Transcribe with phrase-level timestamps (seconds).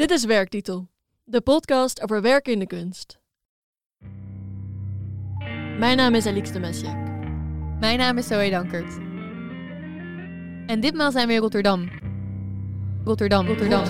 [0.00, 0.88] Dit is Werktitel,
[1.24, 3.20] de podcast over werken in de kunst.
[5.78, 6.96] Mijn naam is Alix de Mesjak.
[7.80, 8.96] Mijn naam is Zoe Dankert.
[10.66, 11.88] En ditmaal zijn we in Rotterdam.
[13.04, 13.84] Rotterdam, Rotterdam.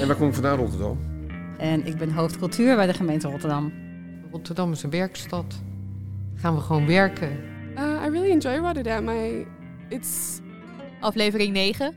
[0.00, 0.98] En waar kom ik vandaan, Rotterdam?
[1.58, 3.72] En ik ben hoofdcultuur bij de gemeente Rotterdam.
[4.30, 5.62] Rotterdam is een werkstad.
[6.34, 7.30] Gaan we gewoon werken.
[7.74, 9.08] Uh, I really enjoy Rotterdam.
[9.08, 9.46] I,
[9.88, 10.40] it's
[11.00, 11.94] Aflevering 9.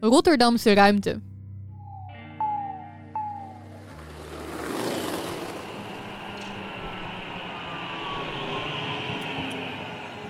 [0.00, 1.27] Rotterdamse ruimte.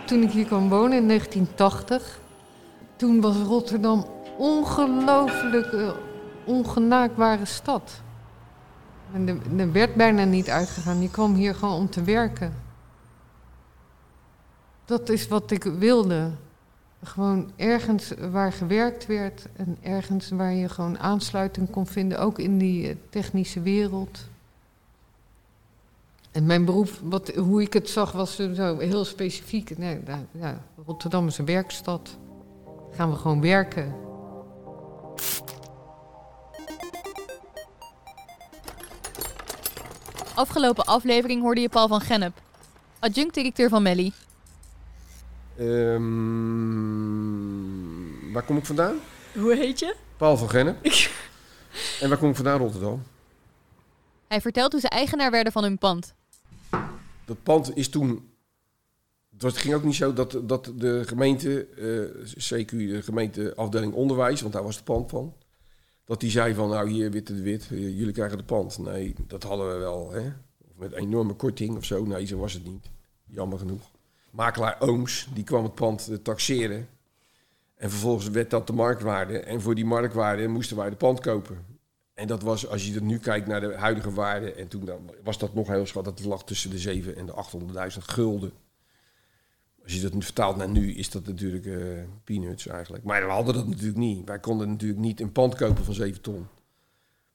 [0.08, 2.20] Toen ik hier kwam wonen in 1980,
[2.96, 4.06] toen was Rotterdam
[4.38, 5.90] ongelooflijk uh,
[6.44, 8.00] ongenaakbare stad.
[9.12, 11.02] En er, er werd bijna niet uitgegaan.
[11.02, 12.54] Je kwam hier gewoon om te werken.
[14.84, 16.30] Dat is wat ik wilde.
[17.02, 22.58] Gewoon ergens waar gewerkt werd en ergens waar je gewoon aansluiting kon vinden, ook in
[22.58, 24.28] die uh, technische wereld.
[26.38, 29.78] En mijn beroep, wat, hoe ik het zag, was zo heel specifiek.
[29.78, 30.00] Nee,
[30.32, 32.16] ja, Rotterdam is een werkstad.
[32.90, 33.94] Gaan we gewoon werken.
[40.34, 42.40] Afgelopen aflevering hoorde je Paul van Gennep,
[42.98, 44.12] adjunct-directeur van Melly.
[45.60, 46.02] Um,
[48.32, 48.96] waar kom ik vandaan?
[49.34, 49.94] Hoe heet je?
[50.16, 50.84] Paul van Gennep.
[52.00, 53.02] en waar kom ik vandaan, Rotterdam?
[54.28, 56.16] Hij vertelt hoe ze eigenaar werden van hun pand.
[57.28, 58.30] Dat pand is toen.
[59.38, 64.52] Het ging ook niet zo dat, dat de gemeente, uh, CQ, de gemeenteafdeling onderwijs, want
[64.52, 65.34] daar was het pand van.
[66.04, 68.78] Dat die zei van, nou hier, Witte de Wit, jullie krijgen de pand.
[68.78, 70.32] Nee, dat hadden we wel, hè.
[70.68, 72.04] Of met een enorme korting of zo.
[72.04, 72.86] Nee, zo was het niet.
[73.26, 73.90] Jammer genoeg.
[74.30, 76.88] Makelaar Ooms, die kwam het pand taxeren.
[77.74, 79.38] En vervolgens werd dat de marktwaarde.
[79.38, 81.77] En voor die marktwaarde moesten wij de pand kopen.
[82.18, 85.10] En dat was, als je er nu kijkt naar de huidige waarde, en toen dan,
[85.22, 87.32] was dat nog heel schat, dat lag tussen de 7 en de
[87.92, 88.52] 800.000 gulden.
[89.82, 93.04] Als je dat nu vertaalt naar nu, is dat natuurlijk uh, peanuts eigenlijk.
[93.04, 94.28] Maar we hadden dat natuurlijk niet.
[94.28, 96.46] Wij konden natuurlijk niet een pand kopen van 7 ton.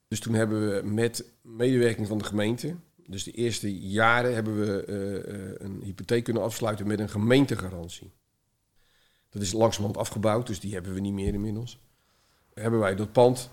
[0.07, 2.75] Dus toen hebben we met medewerking van de gemeente,
[3.07, 8.11] dus de eerste jaren, hebben we uh, uh, een hypotheek kunnen afsluiten met een gemeentegarantie.
[9.29, 11.79] Dat is langzamerhand afgebouwd, dus die hebben we niet meer inmiddels.
[12.53, 13.49] Hebben wij dat pand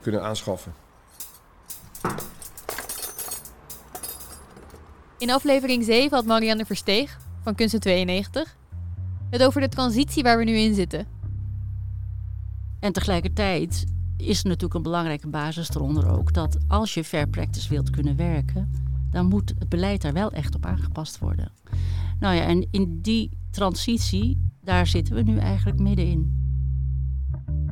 [0.00, 0.72] kunnen aanschaffen.
[5.18, 8.56] In aflevering 7 had Marianne Versteeg van Kunsten 92
[9.30, 11.06] het over de transitie waar we nu in zitten.
[12.80, 13.84] En tegelijkertijd
[14.16, 18.16] is er natuurlijk een belangrijke basis eronder ook dat als je fair practice wilt kunnen
[18.16, 18.70] werken,
[19.10, 21.52] dan moet het beleid daar wel echt op aangepast worden.
[22.20, 26.35] Nou ja, en in die transitie, daar zitten we nu eigenlijk middenin.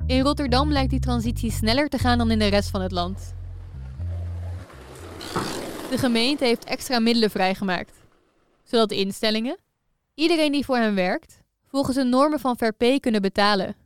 [0.06, 3.34] In Rotterdam lijkt die transitie sneller te gaan dan in de rest van het land.
[5.91, 7.92] De gemeente heeft extra middelen vrijgemaakt,
[8.62, 9.59] zodat instellingen,
[10.14, 13.76] iedereen die voor hen werkt, volgens de normen van Fair kunnen betalen.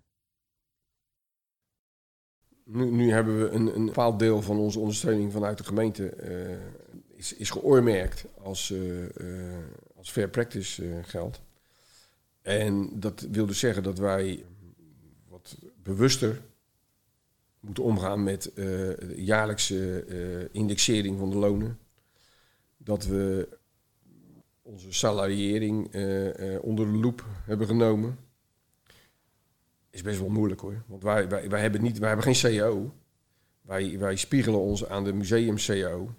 [2.65, 7.35] Nu, hebben we een, een bepaald deel van onze ondersteuning vanuit de gemeente uh, is,
[7.35, 9.09] is geoormerkt als, uh, uh,
[9.97, 11.41] als fair practice geld.
[12.43, 14.45] En dat wil dus zeggen dat wij
[15.89, 16.41] bewuster
[17.61, 21.79] moeten omgaan met uh, jaarlijkse uh, indexering van de lonen.
[22.77, 23.49] Dat we
[24.63, 28.19] onze salariering uh, onder de loep hebben genomen.
[29.91, 30.83] Is best wel moeilijk hoor.
[30.87, 32.95] Want wij, wij, hebben, niet, wij hebben geen CEO.
[33.61, 36.15] Wij, wij spiegelen ons aan de museum CEO.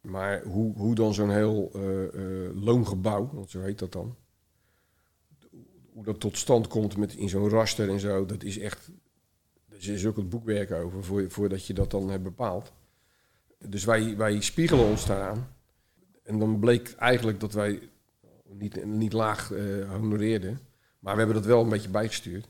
[0.00, 1.70] Maar hoe, hoe dan zo'n heel
[2.54, 4.16] loongebouw, want zo heet dat dan
[5.92, 8.90] hoe dat tot stand komt met in zo'n raster en zo, dat is echt.
[9.68, 12.72] Er is ook het boekwerk over voor, voordat je dat dan hebt bepaald.
[13.68, 15.56] Dus wij, wij spiegelen ons daaraan.
[16.22, 17.80] En dan bleek eigenlijk dat wij
[18.48, 20.60] niet, niet laag uh, honoreerden.
[20.98, 22.48] Maar we hebben dat wel een beetje bijgestuurd.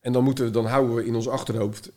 [0.00, 1.92] En dan, moeten dan houden we in ons achterhoofd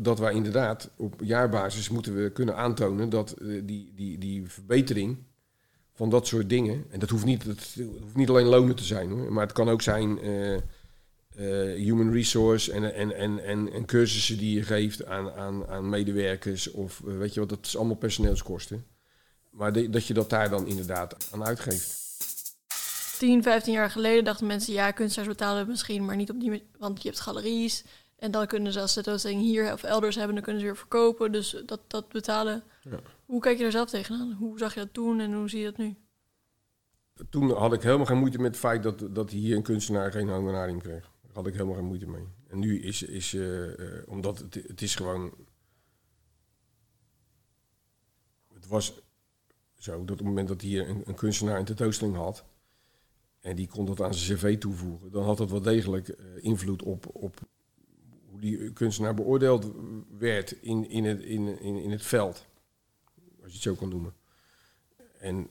[0.00, 5.16] dat wij inderdaad op jaarbasis moeten we kunnen aantonen dat uh, die, die, die verbetering
[5.96, 6.84] van dat soort dingen.
[6.90, 9.32] En dat hoeft niet, dat hoeft niet alleen lonen te zijn, hoor.
[9.32, 10.60] maar het kan ook zijn uh, uh,
[11.74, 16.70] human resource en, en, en, en, en, cursussen die je geeft aan, aan, aan medewerkers.
[16.70, 18.86] Of uh, weet je wat, dat is allemaal personeelskosten.
[19.50, 22.04] Maar de, dat je dat daar dan inderdaad aan uitgeeft.
[23.18, 27.02] 10, 15 jaar geleden dachten mensen, ja, kunstenaars betalen misschien, maar niet op die want
[27.02, 27.84] je hebt galeries.
[28.18, 30.76] En dan kunnen ze als ze dat hier of elders hebben, dan kunnen ze weer
[30.76, 31.32] verkopen.
[31.32, 32.62] Dus dat, dat betalen.
[32.82, 33.00] Ja.
[33.26, 34.32] Hoe kijk je daar zelf tegenaan?
[34.32, 35.96] Hoe zag je dat toen en hoe zie je dat nu?
[37.30, 40.28] Toen had ik helemaal geen moeite met het feit dat, dat hier een kunstenaar geen
[40.28, 41.00] honorarium kreeg.
[41.22, 42.24] Daar had ik helemaal geen moeite mee.
[42.48, 45.34] En nu is, is uh, uh, omdat het, het is gewoon
[48.54, 49.02] het was
[49.74, 52.44] zo dat op het moment dat hier een, een kunstenaar een tentoonstelling had...
[53.40, 55.10] en die kon dat aan zijn cv toevoegen...
[55.10, 57.40] dan had dat wel degelijk eh, invloed op, op
[58.30, 59.72] hoe die kunstenaar beoordeeld
[60.18, 62.46] werd in, in, het, in, in, in het veld.
[63.46, 64.14] Als je het zo kan noemen.
[65.18, 65.48] En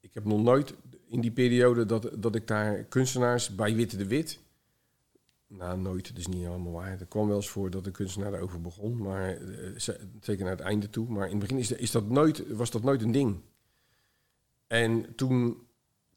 [0.00, 0.74] ik heb nog nooit
[1.08, 4.38] in die periode dat, dat ik daar kunstenaars bij Witte de Wit.
[5.46, 7.00] Nou, nooit, dat is niet helemaal waar.
[7.00, 10.56] Er kwam wel eens voor dat de kunstenaar erover begon, maar eh, ze- zeker naar
[10.56, 11.08] het einde toe.
[11.08, 13.40] Maar in het begin is, is dat nooit, was dat nooit een ding.
[14.66, 15.66] En toen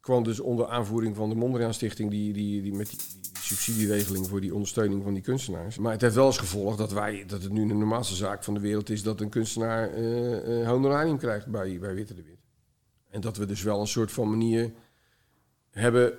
[0.04, 2.98] kwam dus onder aanvoering van de Mondriaan Stichting die, die, die met die,
[3.32, 5.78] die subsidieregeling voor die ondersteuning van die kunstenaars.
[5.78, 8.54] Maar het heeft wel als gevolg dat wij, dat het nu de normaalste zaak van
[8.54, 12.38] de wereld is dat een kunstenaar eh, honorarium krijgt bij, bij Witte de Wit.
[13.10, 14.72] En dat we dus wel een soort van manier
[15.70, 16.18] hebben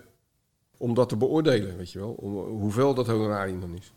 [0.78, 2.12] om dat te beoordelen, weet je wel.
[2.12, 3.94] Om, hoeveel dat honorarium dan is.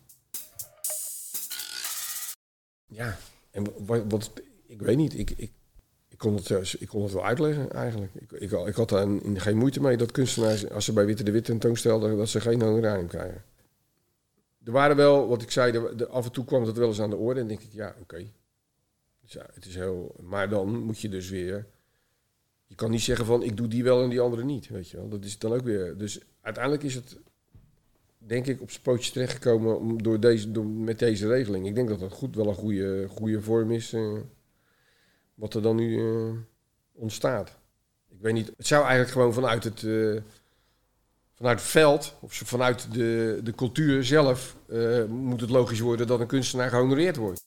[2.86, 3.18] Ja,
[3.50, 4.32] en wat, wat
[4.66, 5.52] ik weet niet, ik, ik,
[6.18, 8.14] ik, kon het, eh, ik het wel uitleggen eigenlijk.
[8.14, 11.22] Ik, ik, ik had daar een- geen moeite mee dat kunstenaars, als ze bij Witte
[11.22, 13.42] de Wit tentoonstelden, dat ze geen honorarium krijgen.
[14.64, 15.78] Er waren wel, wat ik zei,
[16.10, 18.26] af en toe kwam dat wel eens aan de orde en denk ik, ja, oké.
[19.20, 21.66] Dus het is heel, maar dan moet je dus weer
[22.68, 24.96] je kan niet zeggen van ik doe die wel en die andere niet, weet je
[24.96, 25.08] wel.
[25.08, 25.96] Dat is dan ook weer.
[25.96, 27.16] Dus uiteindelijk is het,
[28.18, 31.66] denk ik, op zijn pootjes terechtgekomen om, door deze, door, met deze regeling.
[31.66, 34.12] Ik denk dat dat goed, wel een goede, goede vorm is, eh,
[35.38, 36.32] wat er dan nu eh,
[36.92, 37.58] ontstaat.
[38.08, 40.22] Ik weet niet, het zou eigenlijk gewoon vanuit het, eh,
[41.34, 46.20] vanuit het veld, of vanuit de, de cultuur zelf, eh, moet het logisch worden dat
[46.20, 47.46] een kunstenaar gehonoreerd wordt.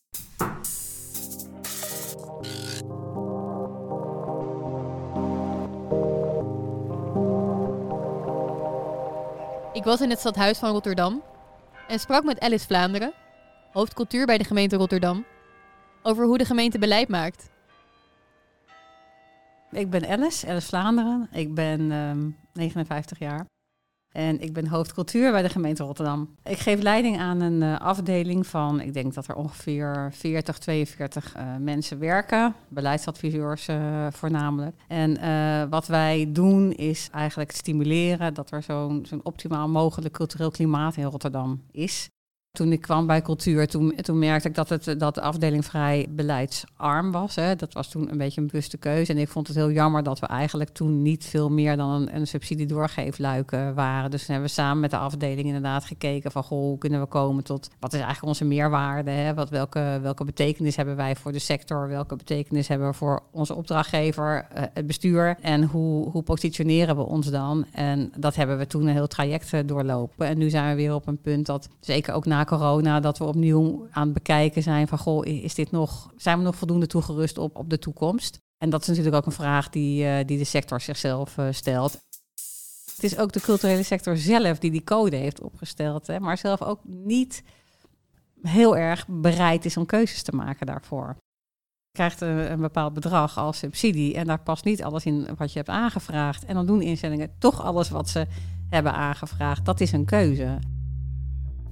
[9.73, 11.23] Ik was in het stadhuis van Rotterdam
[11.87, 13.13] en sprak met Alice Vlaanderen,
[13.71, 15.25] hoofdcultuur bij de gemeente Rotterdam,
[16.03, 17.50] over hoe de gemeente beleid maakt.
[19.71, 21.27] Ik ben Alice, Alice Vlaanderen.
[21.31, 23.45] Ik ben ehm, 59 jaar.
[24.11, 26.35] En ik ben hoofdcultuur bij de gemeente Rotterdam.
[26.43, 31.35] Ik geef leiding aan een eh, afdeling van, ik denk dat er ongeveer 40, 42
[31.35, 32.55] eh, mensen werken.
[32.67, 34.75] Beleidsadviseurs eh, voornamelijk.
[34.87, 40.51] En eh, wat wij doen is eigenlijk stimuleren dat er zo'n zo'n optimaal mogelijk cultureel
[40.51, 42.09] klimaat in Rotterdam is.
[42.51, 46.07] Toen ik kwam bij cultuur, toen, toen merkte ik dat, het, dat de afdeling vrij
[46.09, 47.35] beleidsarm was.
[47.35, 47.55] Hè.
[47.55, 49.11] Dat was toen een beetje een bewuste keuze.
[49.11, 52.27] En ik vond het heel jammer dat we eigenlijk toen niet veel meer dan een,
[52.27, 54.11] subsidie doorgeefluik waren.
[54.11, 56.43] Dus toen hebben we samen met de afdeling inderdaad gekeken van...
[56.43, 59.11] Goh, hoe kunnen we komen tot wat is eigenlijk onze meerwaarde?
[59.11, 59.33] Hè?
[59.33, 61.87] Wat, welke, welke betekenis hebben wij voor de sector?
[61.87, 65.37] Welke betekenis hebben we voor onze opdrachtgever, eh, het bestuur?
[65.41, 67.65] En hoe, hoe positioneren we ons dan?
[67.71, 70.27] En dat hebben we toen een heel traject eh, doorlopen.
[70.27, 73.23] En nu zijn we weer op een punt dat, zeker ook na corona, dat we
[73.23, 77.37] opnieuw aan het bekijken zijn van, goh, is dit nog, zijn we nog voldoende toegerust
[77.37, 78.39] op, op de toekomst?
[78.57, 81.91] En dat is natuurlijk ook een vraag die, eh, die de sector zichzelf eh, stelt.
[82.95, 86.61] Het is ook de culturele sector zelf die die code heeft opgesteld, hè, maar zelf
[86.61, 87.43] ook niet
[88.41, 91.07] heel erg bereid is om keuzes te maken daarvoor.
[91.91, 95.51] Je krijgt een, een bepaald bedrag als subsidie en daar past niet alles in wat
[95.51, 96.45] je hebt aangevraagd.
[96.45, 98.27] En dan doen instellingen toch alles wat ze
[98.69, 99.65] hebben aangevraagd.
[99.65, 100.59] Dat is een keuze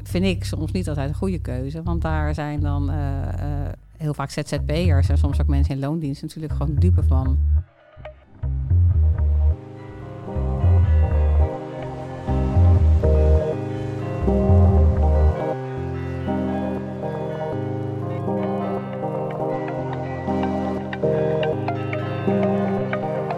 [0.03, 1.83] vind ik soms niet altijd een goede keuze.
[1.83, 6.21] Want daar zijn dan eh, eh, heel vaak ZZP'ers en soms ook mensen in loondienst
[6.21, 7.37] natuurlijk gewoon dupe van.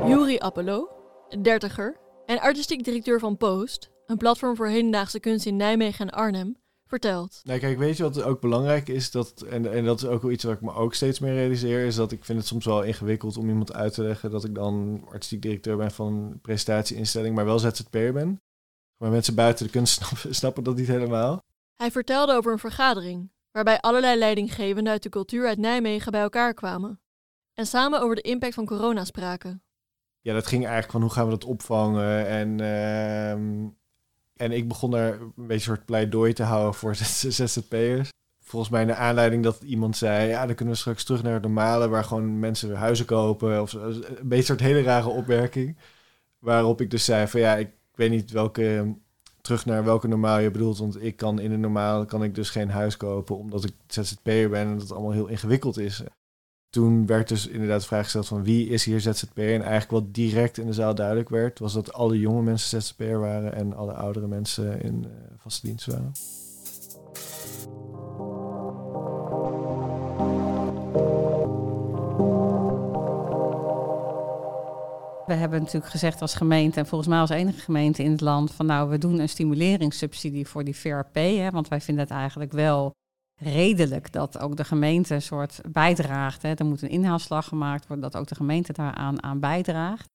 [0.07, 0.89] Juri Appelo,
[1.41, 6.55] dertiger en artistiek directeur van Post, een platform voor hedendaagse kunst in Nijmegen en Arnhem,
[6.85, 7.39] vertelt.
[7.43, 9.11] Nee, kijk, weet je wat ook belangrijk is?
[9.11, 11.85] Dat, en, en dat is ook wel iets waar ik me ook steeds meer realiseer,
[11.85, 14.55] is dat ik vind het soms wel ingewikkeld om iemand uit te leggen dat ik
[14.55, 18.41] dan artistiek directeur ben van een presentatieinstelling, maar wel ZZP'er ben.
[18.97, 21.43] Maar mensen buiten de kunst snappen, snappen dat niet helemaal.
[21.75, 26.53] Hij vertelde over een vergadering, waarbij allerlei leidinggevenden uit de cultuur uit Nijmegen bij elkaar
[26.53, 27.01] kwamen.
[27.53, 29.63] En samen over de impact van corona spraken.
[30.19, 32.59] Ja, dat ging eigenlijk van hoe gaan we dat opvangen en...
[32.59, 33.69] ehm,
[34.41, 36.95] en ik begon daar een beetje een soort pleidooi te houden voor
[37.39, 38.09] ZZP'ers.
[38.43, 40.29] Volgens mij naar aanleiding dat iemand zei...
[40.29, 41.87] ja, dan kunnen we straks terug naar het normale...
[41.87, 43.61] waar gewoon mensen huizen kopen.
[43.61, 43.79] Of zo.
[43.79, 45.77] een beetje een soort hele rare opmerking.
[46.39, 48.95] Waarop ik dus zei van ja, ik weet niet welke...
[49.41, 50.77] terug naar welke normaal je bedoelt.
[50.77, 53.37] Want ik kan in een normaal kan ik dus geen huis kopen...
[53.37, 56.03] omdat ik ZZP'er ben en dat het allemaal heel ingewikkeld is
[56.71, 59.53] toen werd dus inderdaad de vraag gesteld van wie is hier ZZP'er?
[59.53, 63.19] En eigenlijk wat direct in de zaal duidelijk werd, was dat alle jonge mensen ZZP'er
[63.19, 66.11] waren en alle oudere mensen in eh, vaste dienst waren.
[75.25, 78.51] We hebben natuurlijk gezegd als gemeente, en volgens mij als enige gemeente in het land,
[78.51, 82.51] van nou we doen een stimuleringssubsidie voor die VRP, hè, want wij vinden het eigenlijk
[82.51, 82.91] wel
[83.41, 86.41] redelijk dat ook de gemeente een soort bijdraagt.
[86.41, 86.53] Hè.
[86.53, 90.09] Er moet een inhaalslag gemaakt worden, dat ook de gemeente daaraan aan bijdraagt.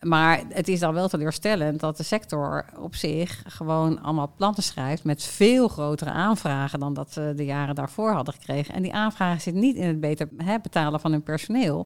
[0.00, 5.04] Maar het is dan wel teleurstellend dat de sector op zich gewoon allemaal plannen schrijft
[5.04, 8.74] met veel grotere aanvragen dan dat ze de jaren daarvoor hadden gekregen.
[8.74, 11.84] En die aanvragen zitten niet in het beter hè, betalen van hun personeel,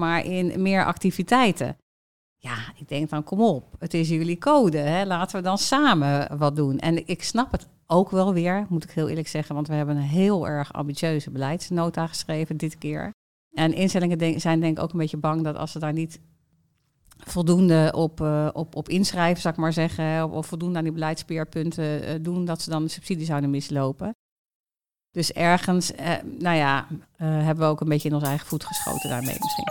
[0.00, 1.76] maar in meer activiteiten.
[2.36, 5.06] Ja, ik denk dan kom op, het is jullie code, hè?
[5.06, 6.78] laten we dan samen wat doen.
[6.78, 9.96] En ik snap het ook wel weer, moet ik heel eerlijk zeggen, want we hebben
[9.96, 13.10] een heel erg ambitieuze beleidsnota geschreven dit keer.
[13.52, 16.20] En instellingen zijn denk ik ook een beetje bang dat als ze daar niet
[17.18, 22.08] voldoende op, uh, op, op inschrijven, zou ik maar zeggen, of, voldoende aan die beleidspeerpunten
[22.08, 24.14] uh, doen, dat ze dan de subsidie zouden mislopen.
[25.10, 29.10] Dus ergens, uh, nou ja, hebben we ook een beetje in ons eigen voet geschoten
[29.10, 29.64] daarmee misschien.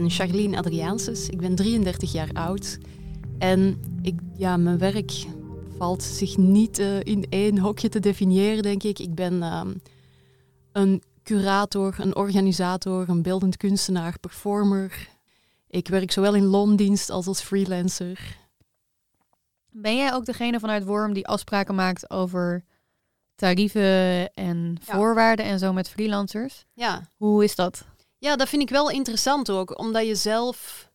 [0.00, 2.78] Ben Charlene Adriaanses, ik ben 33 jaar oud.
[3.38, 5.12] En ik, ja, mijn werk
[5.76, 8.98] valt zich niet uh, in één hokje te definiëren, denk ik.
[8.98, 9.80] Ik ben um,
[10.72, 15.08] een curator, een organisator, een beeldend kunstenaar, performer.
[15.68, 18.36] Ik werk zowel in loondienst als als freelancer.
[19.70, 22.64] Ben jij ook degene vanuit Worm die afspraken maakt over
[23.34, 26.64] tarieven en voorwaarden en zo met freelancers?
[26.72, 27.08] Ja.
[27.16, 27.86] Hoe is dat?
[28.18, 30.90] Ja, dat vind ik wel interessant ook, omdat je zelf.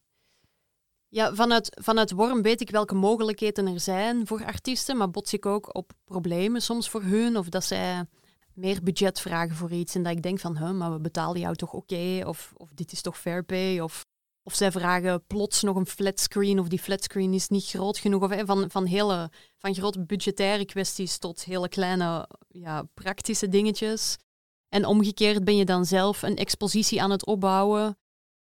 [1.07, 5.45] Ja, vanuit, vanuit Worm weet ik welke mogelijkheden er zijn voor artiesten, maar bots ik
[5.45, 8.05] ook op problemen soms voor hun, of dat zij
[8.53, 11.55] meer budget vragen voor iets en dat ik denk van, huh, maar we betalen jou
[11.55, 14.05] toch oké, of, of dit is toch fair pay, of,
[14.43, 18.45] of zij vragen plots nog een flatscreen, of die flatscreen is niet groot genoeg, of
[18.45, 24.17] van, van, hele, van grote budgettaire kwesties tot hele kleine ja, praktische dingetjes.
[24.73, 27.85] En omgekeerd ben je dan zelf een expositie aan het opbouwen.
[27.85, 27.95] Een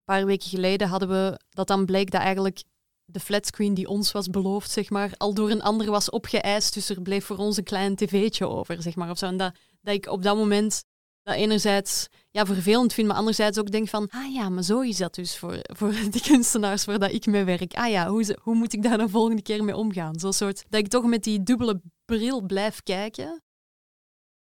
[0.05, 2.63] paar weken geleden hadden we dat dan bleek dat eigenlijk
[3.05, 6.75] de flatscreen die ons was beloofd, zeg maar, al door een ander was opgeëist.
[6.75, 9.11] Dus er bleef voor ons een klein tv'tje over, zeg maar.
[9.11, 9.27] Of zo.
[9.27, 10.85] En dat, dat ik op dat moment
[11.23, 14.97] dat enerzijds ja, vervelend vind, maar anderzijds ook denk van, ah ja, maar zo is
[14.97, 17.75] dat dus voor, voor de kunstenaars waar dat ik mee werk.
[17.75, 20.19] Ah ja, hoe, hoe moet ik daar de volgende keer mee omgaan?
[20.19, 23.43] Zo'n soort, dat ik toch met die dubbele bril blijf kijken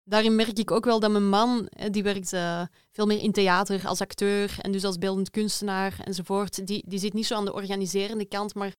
[0.08, 3.86] daarin merk ik ook wel dat mijn man, die werkt uh, veel meer in theater
[3.86, 7.54] als acteur en dus als beeldend kunstenaar enzovoort, die, die zit niet zo aan de
[7.54, 8.75] organiserende kant, maar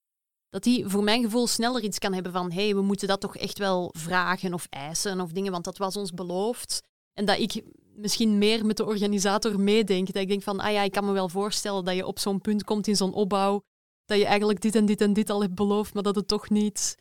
[0.49, 3.21] dat die voor mijn gevoel sneller iets kan hebben van hé, hey, we moeten dat
[3.21, 6.81] toch echt wel vragen of eisen of dingen, want dat was ons beloofd.
[7.13, 7.63] En dat ik
[7.95, 10.05] misschien meer met de organisator meedenk.
[10.05, 12.41] Dat ik denk van, ah ja, ik kan me wel voorstellen dat je op zo'n
[12.41, 13.61] punt komt in zo'n opbouw,
[14.05, 16.49] dat je eigenlijk dit en dit en dit al hebt beloofd, maar dat het toch
[16.49, 16.95] niet,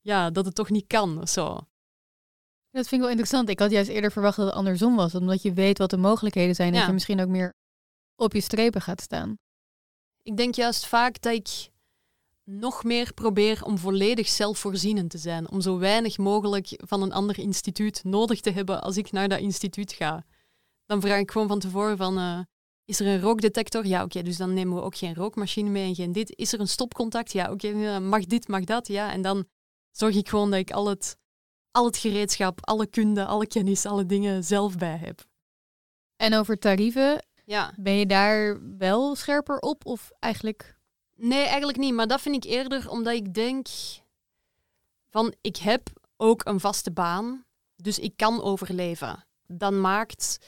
[0.00, 1.28] ja, dat het toch niet kan.
[1.28, 1.58] Zo.
[2.72, 3.48] Dat vind ik wel interessant.
[3.48, 5.14] Ik had juist eerder verwacht dat het andersom was.
[5.14, 6.72] Omdat je weet wat de mogelijkheden zijn.
[6.72, 6.78] Ja.
[6.78, 7.54] Dat je misschien ook meer
[8.16, 9.38] op je strepen gaat staan.
[10.22, 11.70] Ik denk juist vaak dat ik
[12.44, 15.50] nog meer probeer om volledig zelfvoorzienend te zijn.
[15.50, 19.38] Om zo weinig mogelijk van een ander instituut nodig te hebben als ik naar dat
[19.38, 20.24] instituut ga.
[20.86, 22.18] Dan vraag ik gewoon van tevoren van...
[22.18, 22.40] Uh,
[22.84, 23.86] is er een rookdetector?
[23.86, 26.36] Ja, oké, dus dan nemen we ook geen rookmachine mee en geen dit.
[26.36, 27.32] Is er een stopcontact?
[27.32, 28.88] Ja, oké, mag dit, mag dat?
[28.88, 29.44] Ja, en dan
[29.90, 31.16] zorg ik gewoon dat ik al het
[31.72, 35.24] al het gereedschap, alle kunde, alle kennis, alle dingen zelf bij heb.
[36.16, 37.72] En over tarieven, ja.
[37.76, 40.78] ben je daar wel scherper op of eigenlijk?
[41.14, 41.94] Nee, eigenlijk niet.
[41.94, 43.66] Maar dat vind ik eerder omdat ik denk
[45.10, 47.44] van ik heb ook een vaste baan,
[47.76, 49.24] dus ik kan overleven.
[49.46, 50.38] Dan maakt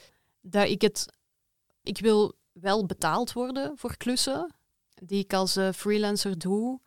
[0.41, 1.05] dat ik het,
[1.83, 4.55] ik wil wel betaald worden voor klussen
[4.93, 6.79] die ik als uh, freelancer doe.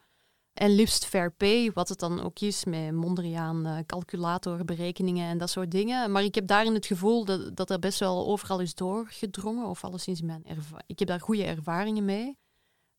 [0.58, 5.50] En liefst fair pay, wat het dan ook is, met Mondriaan, uh, calculatorberekeningen en dat
[5.50, 6.12] soort dingen.
[6.12, 9.84] Maar ik heb daarin het gevoel dat, dat er best wel overal is doorgedrongen, of
[9.84, 10.88] alleszins in mijn ervaring.
[10.88, 12.36] Ik heb daar goede ervaringen mee.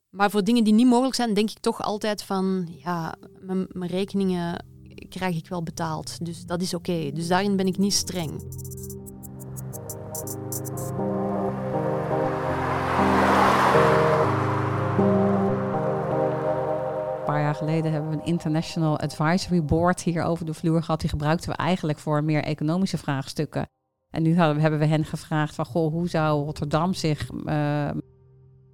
[0.10, 3.16] Maar voor dingen die niet mogelijk zijn, denk ik toch altijd van, ja,
[3.72, 4.66] mijn rekeningen
[5.10, 6.26] krijg ik wel betaald.
[6.26, 7.12] Dus dat is oké.
[7.12, 8.42] Dus daarin ben ik niet streng.
[17.56, 21.00] Geleden hebben we een International Advisory Board hier over de vloer gehad.
[21.00, 23.70] Die gebruikten we eigenlijk voor meer economische vraagstukken.
[24.10, 27.90] En nu hebben we hen gevraagd van, goh, hoe zou Rotterdam zich uh,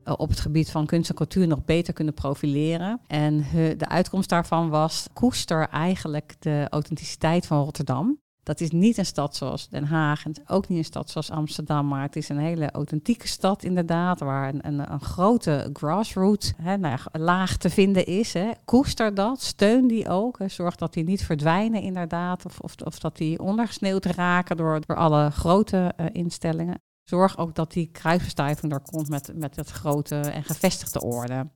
[0.04, 3.02] op het gebied van kunst en cultuur nog beter kunnen profileren?
[3.08, 3.46] En
[3.78, 8.20] de uitkomst daarvan was, koester eigenlijk de authenticiteit van Rotterdam.
[8.46, 11.88] Dat is niet een stad zoals Den Haag en ook niet een stad zoals Amsterdam,
[11.88, 16.78] maar het is een hele authentieke stad inderdaad, waar een, een, een grote grassroots hè,
[16.78, 18.34] nou ja, laag te vinden is.
[18.34, 18.52] Hè.
[18.66, 23.18] Koester dat, steun die ook, zorg dat die niet verdwijnen inderdaad, of, of, of dat
[23.18, 26.82] die ondergesneeuwd raken door, door alle grote uh, instellingen.
[27.04, 31.48] Zorg ook dat die kruisverstuiving er komt met, met het grote en gevestigde orde.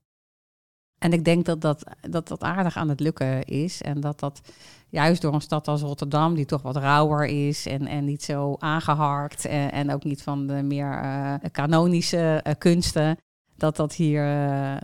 [1.00, 3.82] En ik denk dat dat, dat dat aardig aan het lukken is.
[3.82, 4.42] En dat dat
[4.90, 8.56] juist door een stad als Rotterdam, die toch wat rauwer is en, en niet zo
[8.60, 9.46] aangeharkt.
[9.46, 13.18] En, en ook niet van de meer uh, kanonische uh, kunsten.
[13.56, 14.32] Dat dat, hier, uh,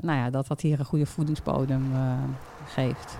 [0.01, 1.91] nou ja, dat dat hier een goede voedingsbodem
[2.65, 3.17] geeft.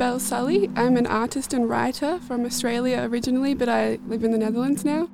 [0.00, 0.70] Isabel Sully.
[0.76, 5.10] I'm an artist and writer from Australia originally, but I live in the Netherlands now.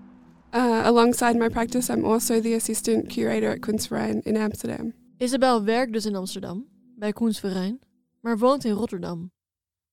[0.53, 4.95] Uh, alongside my practice, I'm also the assistant curator at Kunstverein in Amsterdam.
[5.19, 7.81] Isabel werkt dus in Amsterdam, bij Kunstverein,
[8.21, 9.33] maar woont in Rotterdam,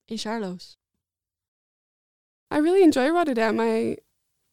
[0.05, 0.77] in Charloes.
[2.51, 3.59] I really enjoy Rotterdam.
[3.59, 3.97] I,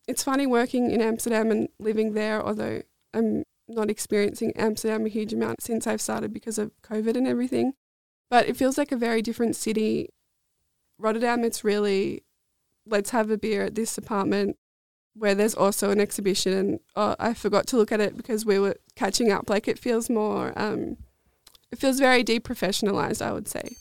[0.07, 2.81] it's funny working in Amsterdam and living there, although
[3.13, 7.75] I'm not experiencing Amsterdam a huge amount since I've started because of COVID and everything.
[8.31, 10.09] But it feels like a very different city.
[11.01, 12.23] Rotterdam, it's really
[12.87, 14.57] let's have a beer at this apartment
[15.15, 16.53] where there's also an exhibition.
[16.53, 19.51] And oh, I forgot to look at it because we were catching up.
[19.51, 20.97] Like it feels more, um,
[21.71, 23.77] it feels very deprofessionalized, I would say.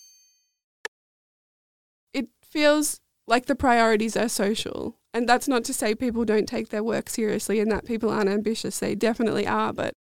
[2.13, 4.97] It feels like the priorities are social.
[5.13, 8.29] And that's not to say people don't take their work seriously and that people aren't
[8.29, 8.79] ambitious.
[8.79, 9.73] They definitely are.
[9.73, 9.93] But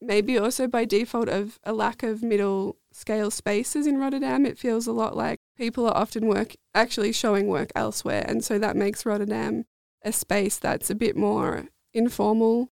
[0.00, 4.86] maybe also by default of a lack of middle scale spaces in Rotterdam, it feels
[4.86, 9.06] a lot like people are often work actually showing work elsewhere, and so that makes
[9.06, 9.64] Rotterdam
[10.04, 12.70] a space that's a bit more informal.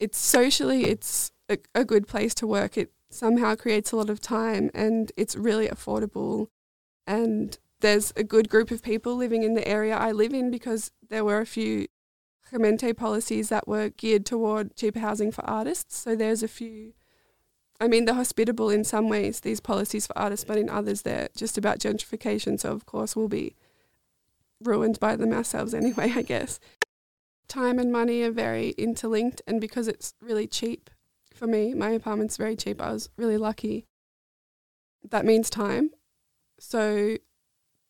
[0.00, 2.76] It's socially, it's a, a good place to work.
[2.76, 6.48] It somehow creates a lot of time, and it's really affordable.
[7.06, 10.90] And there's a good group of people living in the area I live in because
[11.08, 11.86] there were a few
[12.50, 15.96] Gemeente policies that were geared toward cheaper housing for artists.
[15.96, 16.94] So there's a few
[17.80, 21.28] I mean, they're hospitable in some ways, these policies for artists, but in others, they're
[21.36, 22.58] just about gentrification.
[22.58, 23.54] So, of course, we'll be
[24.62, 26.58] ruined by them ourselves anyway, I guess.
[27.46, 30.90] Time and money are very interlinked, and because it's really cheap
[31.32, 32.82] for me, my apartment's very cheap.
[32.82, 33.86] I was really lucky.
[35.08, 35.90] That means time.
[36.58, 37.16] So,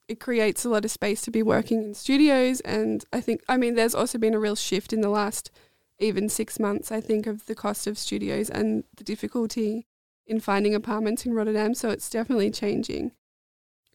[0.09, 2.61] it creates a lot of space to be working in studios.
[2.61, 5.51] And I think, I mean, there's also been a real shift in the last
[5.99, 9.87] even six months, I think, of the cost of studios and the difficulty
[10.27, 11.75] in finding apartments in Rotterdam.
[11.75, 13.13] So it's definitely changing.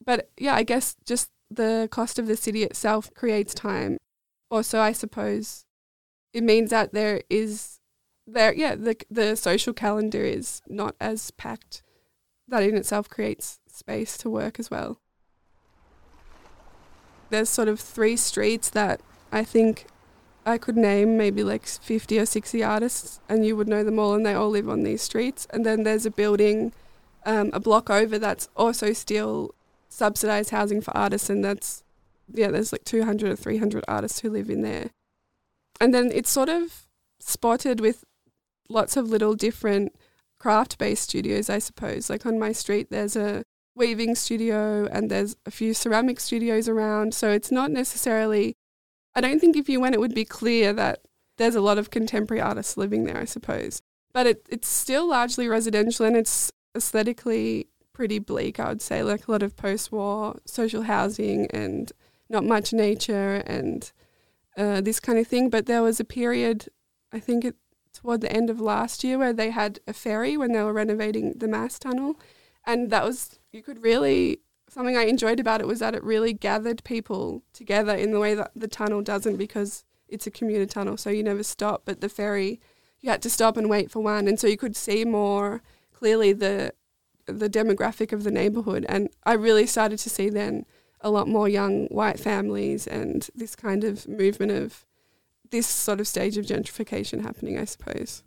[0.04, 3.98] But yeah, I guess just the cost of the city itself creates time.
[4.50, 5.64] Also, I suppose
[6.32, 7.80] it means that there is
[8.26, 11.82] there yeah the the social calendar is not as packed.
[12.48, 15.00] That in itself creates space to work as well.
[17.30, 19.00] There's sort of three streets that
[19.32, 19.86] I think
[20.46, 24.14] I could name maybe like 50 or 60 artists and you would know them all
[24.14, 25.46] and they all live on these streets.
[25.50, 26.72] And then there's a building
[27.24, 29.54] um, a block over that's also still
[29.88, 31.82] subsidized housing for artists and that's,
[32.32, 34.90] yeah, there's like 200 or 300 artists who live in there.
[35.80, 36.86] And then it's sort of
[37.20, 38.04] spotted with
[38.68, 39.94] lots of little different
[40.38, 42.10] craft-based studios, I suppose.
[42.10, 47.14] Like on my street, there's a weaving studio and there's a few ceramic studios around.
[47.14, 48.56] So it's not necessarily
[49.14, 51.00] I don't think if you went, it would be clear that
[51.36, 53.82] there's a lot of contemporary artists living there, I suppose.
[54.12, 59.26] But it, it's still largely residential and it's aesthetically pretty bleak, I would say, like
[59.26, 61.92] a lot of post war social housing and
[62.28, 63.90] not much nature and
[64.56, 65.50] uh, this kind of thing.
[65.50, 66.68] But there was a period,
[67.12, 67.56] I think it,
[67.92, 71.34] toward the end of last year, where they had a ferry when they were renovating
[71.36, 72.18] the Mass Tunnel.
[72.66, 74.40] And that was, you could really
[74.74, 78.34] something I enjoyed about it was that it really gathered people together in the way
[78.34, 81.82] that the tunnel doesn't because it's a commuter tunnel, so you never stop.
[81.84, 82.60] But the ferry,
[83.00, 86.32] you had to stop and wait for one, and so you could see more clearly
[86.32, 86.74] the
[87.26, 88.84] the demographic of the neighborhood.
[88.86, 90.66] And I really started to see then
[91.00, 94.84] a lot more young white families and this kind of movement of
[95.50, 98.22] this sort of stage of gentrification happening, I suppose.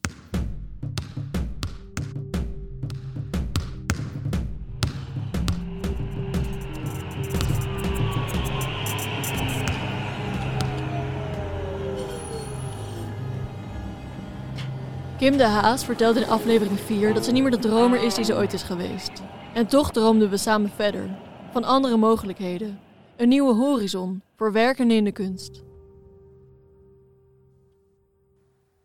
[15.17, 18.23] Kim de Haas vertelt in aflevering 4 dat ze niet meer de dromer is die
[18.23, 19.11] ze ooit is geweest.
[19.53, 21.09] En toch droomden we samen verder.
[21.51, 22.79] Van andere mogelijkheden.
[23.15, 25.63] Een nieuwe horizon voor werken in de kunst.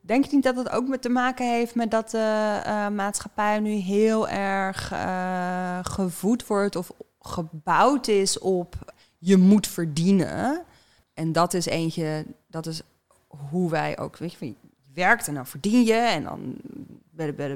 [0.01, 3.61] Denk je niet dat het ook met te maken heeft met dat de eh, maatschappij
[3.61, 10.63] nu heel erg eh, gevoed wordt of gebouwd is op je moet verdienen?
[11.15, 12.83] En dat is eentje, dat is
[13.51, 14.55] hoe wij ook, weet je
[14.95, 16.57] werkt en dan verdien je en dan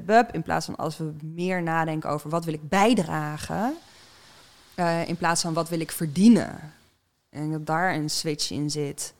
[0.04, 3.74] bub, in plaats van als we meer nadenken over wat wil ik bijdragen,
[4.76, 6.72] uh, in plaats van wat wil ik verdienen.
[7.30, 9.14] En dat daar een switch in zit.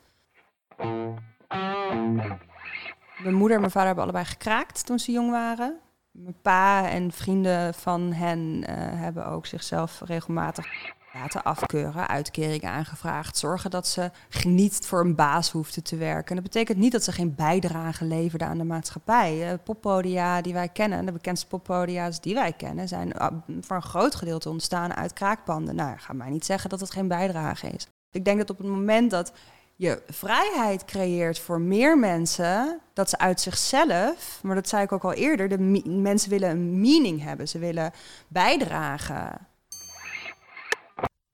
[3.19, 5.79] Mijn moeder en mijn vader hebben allebei gekraakt toen ze jong waren.
[6.11, 13.37] Mijn pa en vrienden van hen uh, hebben ook zichzelf regelmatig laten afkeuren, uitkeringen aangevraagd,
[13.37, 14.11] zorgen dat ze
[14.45, 16.29] niet voor een baas hoefden te werken.
[16.29, 19.53] En dat betekent niet dat ze geen bijdrage leverden aan de maatschappij.
[19.53, 23.27] Uh, poppodia die wij kennen, de bekendste poppodia's die wij kennen, zijn uh,
[23.61, 25.75] voor een groot gedeelte ontstaan uit kraakpanden.
[25.75, 27.87] Nou, ga mij niet zeggen dat het geen bijdrage is.
[28.11, 29.33] Ik denk dat op het moment dat
[29.77, 35.05] je vrijheid creëert voor meer mensen, dat ze uit zichzelf, maar dat zei ik ook
[35.05, 37.93] al eerder, de mensen willen een meaning hebben, ze willen
[38.29, 39.47] bijdragen.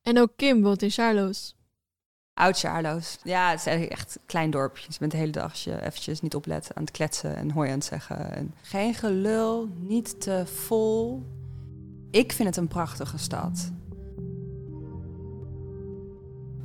[0.03, 1.55] En ook Kim woont in Charloes.
[2.35, 3.19] Oud Charloes.
[3.23, 4.87] Ja, het is echt een klein dorpje.
[4.89, 7.69] Je bent de hele dag als je eventjes niet oplet aan het kletsen en hoi
[7.69, 8.33] aan het zeggen.
[8.33, 11.23] En geen gelul, niet te vol.
[12.11, 13.73] Ik vind het een prachtige stad.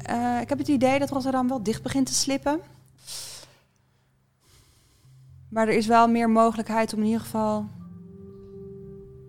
[0.09, 2.59] Uh, ik heb het idee dat Rotterdam wel dicht begint te slippen.
[5.49, 7.67] Maar er is wel meer mogelijkheid om in ieder geval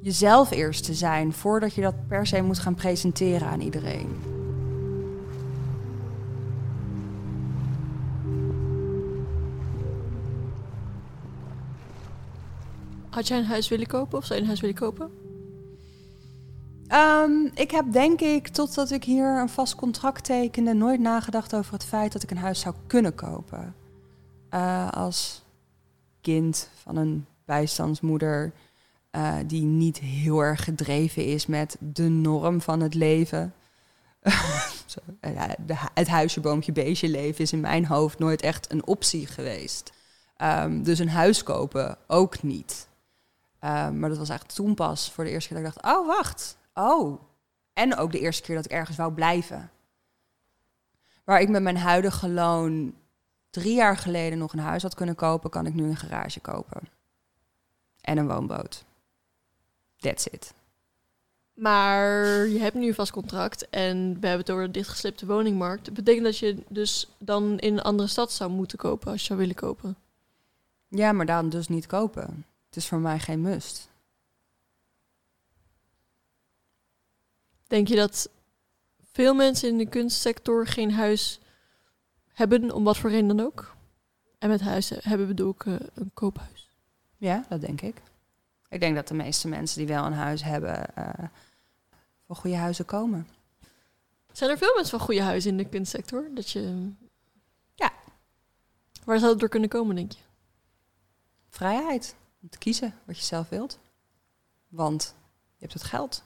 [0.08, 4.20] jezelf eerst te zijn voordat je dat per se moet gaan presenteren aan iedereen.
[13.10, 15.10] Had jij een huis willen kopen of zou je een huis willen kopen?
[16.92, 21.72] Um, ik heb denk ik, totdat ik hier een vast contract tekende, nooit nagedacht over
[21.72, 23.74] het feit dat ik een huis zou kunnen kopen.
[24.54, 25.44] Uh, als
[26.20, 28.52] kind van een bijstandsmoeder
[29.18, 33.54] uh, die niet heel erg gedreven is met de norm van het leven.
[35.66, 39.92] De, het huisje, boompje, beestje leven is in mijn hoofd nooit echt een optie geweest.
[40.42, 42.88] Um, dus een huis kopen ook niet.
[43.60, 46.06] Um, maar dat was eigenlijk toen pas voor de eerste keer dat ik dacht, oh
[46.06, 47.20] wacht, Oh,
[47.72, 49.70] en ook de eerste keer dat ik ergens wou blijven.
[51.24, 52.94] Waar ik met mijn huidige loon
[53.50, 56.88] drie jaar geleden nog een huis had kunnen kopen, kan ik nu een garage kopen.
[58.00, 58.84] En een woonboot.
[59.98, 60.54] That's it.
[61.54, 65.84] Maar je hebt nu een vast contract en we hebben het over de dichtgeslipte woningmarkt.
[65.84, 69.26] Dat betekent dat je dus dan in een andere stad zou moeten kopen als je
[69.26, 69.96] zou willen kopen.
[70.88, 72.46] Ja, maar dan dus niet kopen.
[72.66, 73.88] Het is voor mij geen must.
[77.66, 78.28] Denk je dat
[79.12, 81.40] veel mensen in de kunstsector geen huis
[82.32, 83.74] hebben, om wat voor reden dan ook?
[84.38, 86.68] En met huis hebben bedoel ik uh, een koophuis.
[87.16, 88.02] Ja, dat denk ik.
[88.68, 91.28] Ik denk dat de meeste mensen die wel een huis hebben, uh,
[92.26, 93.28] voor goede huizen komen.
[94.32, 96.28] Zijn er veel mensen van goede huizen in de kunstsector?
[96.34, 96.90] Dat je...
[97.74, 97.92] Ja.
[99.04, 100.22] Waar zou het door kunnen komen, denk je?
[101.48, 102.14] Vrijheid.
[102.42, 103.78] Om te kiezen wat je zelf wilt.
[104.68, 105.14] Want
[105.56, 106.22] je hebt het geld.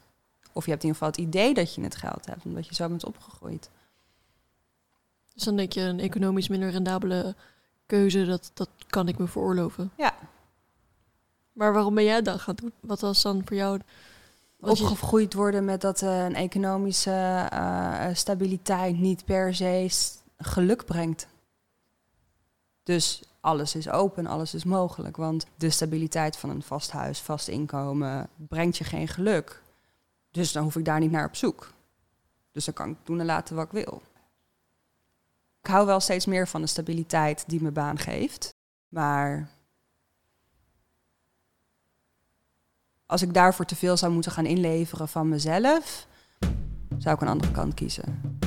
[0.52, 2.74] Of je hebt in ieder geval het idee dat je het geld hebt, omdat je
[2.74, 3.70] zo bent opgegroeid.
[5.35, 7.35] Dus dan denk je een economisch minder rendabele
[7.87, 9.92] keuze, dat, dat kan ik me veroorloven.
[9.96, 10.14] Ja.
[11.52, 12.72] Maar waarom ben jij dan gaan doen?
[12.80, 13.80] Wat was dan voor jou...
[14.60, 19.90] Opgegroeid worden met dat uh, een economische uh, stabiliteit niet per se
[20.36, 21.26] geluk brengt.
[22.82, 25.16] Dus alles is open, alles is mogelijk.
[25.16, 29.62] Want de stabiliteit van een vast huis, vast inkomen, brengt je geen geluk.
[30.30, 31.72] Dus dan hoef ik daar niet naar op zoek.
[32.52, 34.02] Dus dan kan ik doen en laten wat ik wil.
[35.60, 38.54] Ik hou wel steeds meer van de stabiliteit die mijn baan geeft.
[38.88, 39.48] Maar
[43.12, 46.07] als ik daarvoor te veel zou moeten gaan inleveren van mezelf,
[46.98, 48.40] zou ik een andere kant kiezen.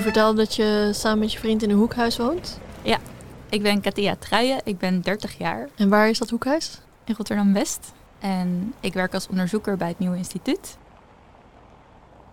[0.00, 2.60] Je vertelde dat je samen met je vriend in een hoekhuis woont.
[2.82, 2.98] Ja,
[3.50, 5.68] ik ben Katia Truijen, ik ben 30 jaar.
[5.76, 6.80] En waar is dat hoekhuis?
[7.04, 7.92] In Rotterdam-West.
[8.18, 10.76] En ik werk als onderzoeker bij het Nieuwe Instituut.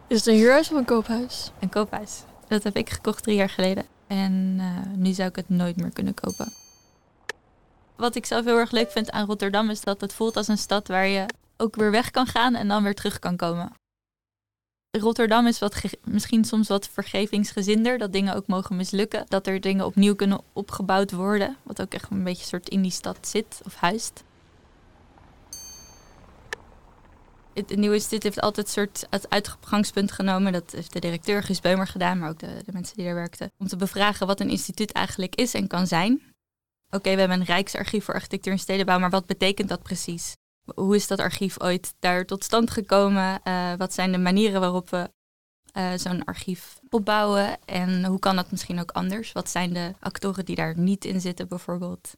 [0.08, 1.52] Is het een huurhuis of een koophuis?
[1.60, 2.24] Een koophuis.
[2.48, 3.86] Dat heb ik gekocht drie jaar geleden.
[4.08, 6.54] En eh, nu zou ik het nooit meer kunnen kopen.
[7.96, 10.58] Wat ik zelf heel erg leuk vind aan Rotterdam is dat het voelt als een
[10.58, 11.26] stad waar je
[11.58, 13.72] ook weer weg kan gaan en dan weer terug kan komen.
[15.00, 19.86] Rotterdam is wat misschien soms wat vergevingsgezinder, dat dingen ook mogen mislukken, dat er dingen
[19.86, 23.76] opnieuw kunnen opgebouwd worden, wat ook echt een beetje soort in die stad zit of
[23.76, 24.24] huist.
[27.54, 30.54] Het Nieuwe Instituut heeft altijd een soort het uitgangspunt genomen.
[30.54, 33.52] Dat heeft de directeur Guus Beumer gedaan, maar ook de, de mensen die daar werkten.
[33.58, 36.22] Om te bevragen wat een instituut eigenlijk is en kan zijn.
[36.90, 40.36] Oké, we hebben een Rijksarchief voor architectuur en stedenbouw, maar wat betekent dat precies?
[40.76, 43.44] Hoe is dat archief ooit daar tot stand gekomen?
[43.44, 45.12] Eh, wat zijn de manieren waarop we
[45.72, 47.58] eh, zo'n archief opbouwen?
[47.66, 49.32] En hoe kan dat misschien ook anders?
[49.32, 52.14] Wat zijn de actoren die daar niet in zitten bijvoorbeeld?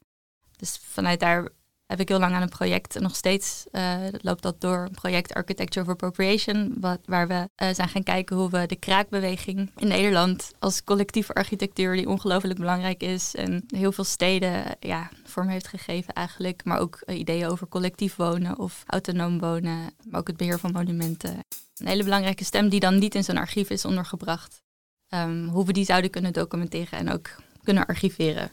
[0.56, 1.48] Dus vanuit daar
[1.90, 5.34] heb ik heel lang aan een project, nog steeds eh, loopt dat door, een project
[5.34, 9.88] Architecture of Appropriation, wat, waar we eh, zijn gaan kijken hoe we de kraakbeweging in
[9.88, 15.68] Nederland als collectieve architectuur, die ongelooflijk belangrijk is en heel veel steden ja, vorm heeft
[15.68, 20.36] gegeven eigenlijk, maar ook eh, ideeën over collectief wonen of autonoom wonen, maar ook het
[20.36, 21.38] beheer van monumenten.
[21.76, 24.62] Een hele belangrijke stem die dan niet in zo'n archief is ondergebracht.
[25.08, 27.28] Ehm, hoe we die zouden kunnen documenteren en ook
[27.62, 28.50] kunnen archiveren.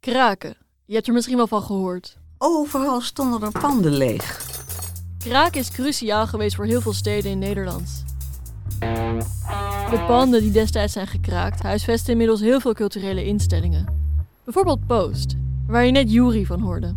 [0.00, 0.56] Kraken.
[0.86, 2.18] Je hebt er misschien wel van gehoord.
[2.38, 4.48] Overal stonden er panden leeg.
[5.18, 8.04] Kraken is cruciaal geweest voor heel veel steden in Nederland.
[9.90, 13.86] De panden die destijds zijn gekraakt huisvesten inmiddels heel veel culturele instellingen.
[14.44, 16.94] Bijvoorbeeld Post, waar je net Jury van hoorde.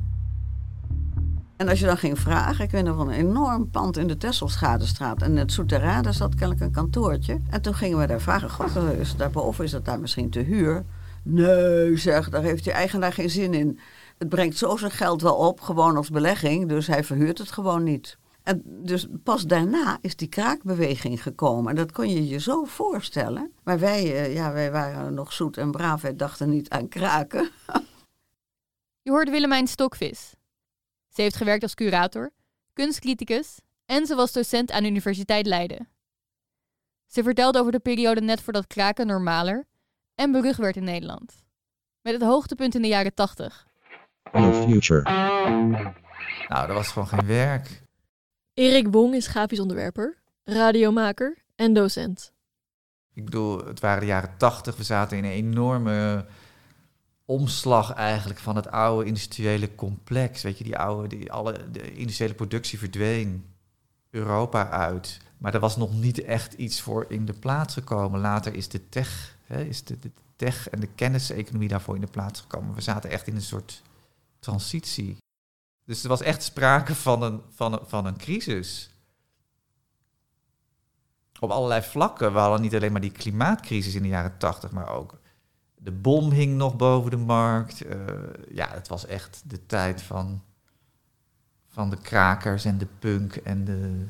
[1.63, 4.17] En als je dan ging vragen, ik weet nog van een enorm pand in de
[4.17, 5.21] Tesselschadestraat.
[5.21, 7.41] En het Souterrain, daar zat kennelijk een kantoortje.
[7.49, 10.85] En toen gingen we daar vragen, god, is daarboven, is dat daar misschien te huur?
[11.23, 13.79] Nee, zeg, daar heeft die eigenaar geen zin in.
[14.17, 17.83] Het brengt zo zijn geld wel op, gewoon als belegging, dus hij verhuurt het gewoon
[17.83, 18.17] niet.
[18.43, 21.69] En dus pas daarna is die kraakbeweging gekomen.
[21.69, 23.51] En dat kon je je zo voorstellen.
[23.63, 27.49] Maar wij, eh, ja, wij waren nog zoet en braaf, wij dachten niet aan kraken.
[29.01, 30.33] Je hoort Willemijn Stokvis.
[31.13, 32.31] Ze heeft gewerkt als curator,
[32.73, 35.87] kunstcriticus en ze was docent aan de Universiteit Leiden.
[37.05, 39.65] Ze vertelde over de periode net voordat kraken normaler
[40.15, 41.43] en berucht werd in Nederland.
[42.01, 43.67] Met het hoogtepunt in de jaren 80.
[44.31, 45.03] No future.
[46.47, 47.83] Nou, dat was gewoon geen werk.
[48.53, 52.33] Erik Wong is grafisch ontwerper, radiomaker en docent.
[53.13, 54.77] Ik bedoel, het waren de jaren tachtig.
[54.77, 56.25] We zaten in een enorme
[57.25, 60.41] omslag eigenlijk van het oude industriële complex.
[60.41, 63.45] Weet je, die oude, die, alle, de industriële productie verdween
[64.09, 65.19] Europa uit.
[65.37, 68.19] Maar er was nog niet echt iets voor in de plaats gekomen.
[68.19, 69.97] Later is de tech, hè, is de,
[70.35, 72.75] tech en de kenniseconomie daarvoor in de plaats gekomen.
[72.75, 73.81] We zaten echt in een soort
[74.39, 75.17] transitie.
[75.85, 78.89] Dus er was echt sprake van een, van een, van een crisis.
[81.39, 82.33] Op allerlei vlakken.
[82.33, 85.19] We hadden niet alleen maar die klimaatcrisis in de jaren tachtig, maar ook
[85.83, 87.85] de bom hing nog boven de markt.
[87.85, 87.95] Uh,
[88.49, 90.43] ja, het was echt de tijd van,
[91.67, 94.07] van de krakers en de punk en de,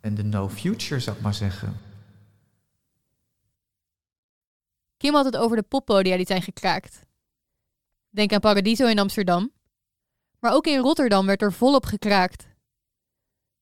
[0.00, 1.76] en de no future, zou ik maar zeggen.
[4.96, 7.00] Kim had het over de poppodia die zijn gekraakt.
[8.10, 9.52] Denk aan Paradiso in Amsterdam.
[10.38, 12.46] Maar ook in Rotterdam werd er volop gekraakt.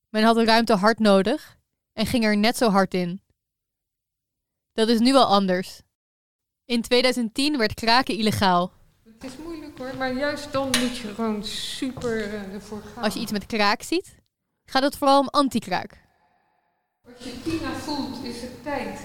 [0.09, 1.57] Men had de ruimte hard nodig
[1.93, 3.21] en ging er net zo hard in.
[4.73, 5.81] Dat is nu al anders.
[6.65, 8.71] In 2010 werd kraken illegaal.
[9.03, 13.03] Het is moeilijk hoor, maar juist dan moet je gewoon super uh, ervoor gaan.
[13.03, 14.15] Als je iets met kraak ziet,
[14.65, 16.01] gaat het vooral om anti-kraak.
[17.05, 18.99] Als je Tina voelt, is het tijd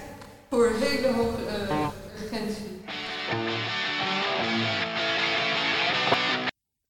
[0.49, 1.89] voor een hele hoge uh,
[2.21, 2.81] urgentie.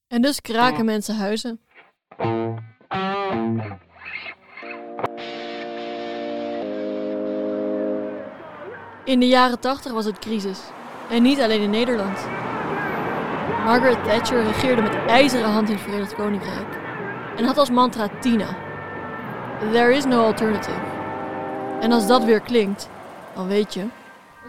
[0.07, 1.61] En dus kraken mensen huizen.
[9.09, 10.59] In de jaren 80 was het crisis.
[11.09, 12.17] En niet alleen in Nederland.
[13.65, 16.67] Margaret Thatcher regeerde met ijzeren hand in het Verenigd Koninkrijk.
[17.37, 18.57] En had als mantra Tina.
[19.71, 20.79] There is no alternative.
[21.79, 22.89] En als dat weer klinkt,
[23.35, 23.85] dan weet je.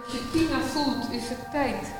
[0.04, 1.99] Als je Tina voelt, is het tijd.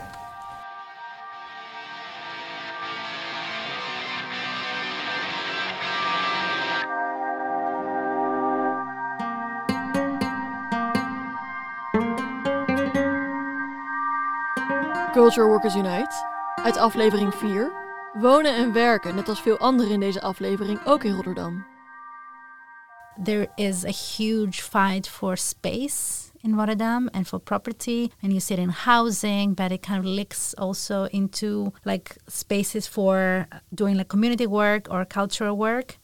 [15.30, 16.26] Culture Workers Unite,
[16.64, 17.72] uit aflevering 4,
[18.14, 21.66] wonen en werken, net als veel anderen in deze aflevering, ook in Rotterdam.
[23.24, 28.54] there is a huge fight for space in Rotterdam and for property and you see
[28.54, 34.08] it in housing but it kind of links also into like spaces for doing like
[34.08, 35.98] community work or cultural work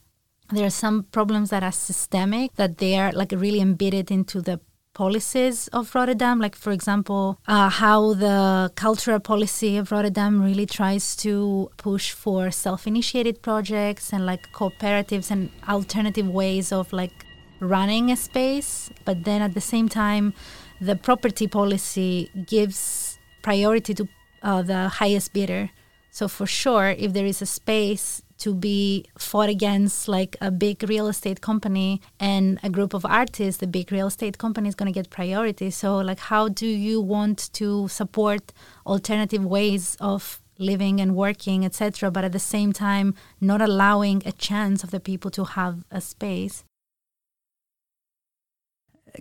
[0.54, 4.60] there are some problems that are systemic that they are like really embedded into the
[4.96, 6.40] policies of Rotterdam.
[6.40, 12.50] Like, for example, uh, how the cultural policy of Rotterdam really tries to push for
[12.50, 17.26] self initiated projects and like cooperatives and alternative ways of like
[17.60, 18.90] running a space.
[19.04, 20.32] But then at the same time,
[20.80, 24.08] the property policy gives priority to
[24.42, 25.70] uh, the highest bidder.
[26.10, 30.88] So, for sure, if there is a space to be fought against like a big
[30.88, 34.92] real estate company and a group of artists the big real estate company is going
[34.92, 35.70] to get priority.
[35.70, 38.52] So like how do you want to support
[38.86, 44.32] alternative ways of living and working etc but at the same time not allowing a
[44.32, 46.64] chance of the people to have a space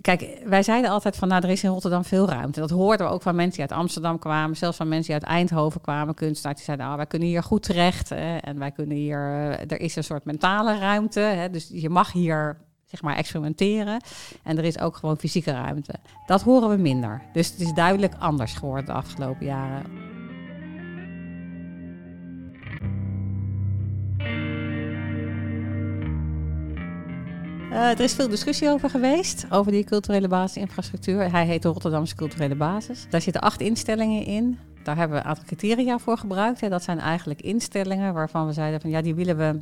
[0.00, 2.60] Kijk, wij zeiden altijd van, nou, er is in Rotterdam veel ruimte.
[2.60, 5.32] Dat hoorden we ook van mensen die uit Amsterdam kwamen, zelfs van mensen die uit
[5.32, 9.18] Eindhoven kwamen, kunstenaars, die zeiden, nou, wij kunnen hier goed terecht en wij kunnen hier,
[9.18, 12.56] eh, er is een soort mentale ruimte, hè, dus je mag hier
[12.86, 14.00] zeg maar experimenteren.
[14.42, 15.94] En er is ook gewoon fysieke ruimte.
[16.26, 17.22] Dat horen we minder.
[17.32, 20.05] Dus het is duidelijk anders geworden de afgelopen jaren.
[27.76, 31.30] Uh, er is veel discussie over geweest, over die culturele basisinfrastructuur.
[31.30, 33.06] Hij heet de Rotterdamse Culturele Basis.
[33.10, 34.58] Daar zitten acht instellingen in.
[34.82, 36.70] Daar hebben we een aantal criteria voor gebruikt.
[36.70, 39.60] Dat zijn eigenlijk instellingen waarvan we zeiden van ja, die willen we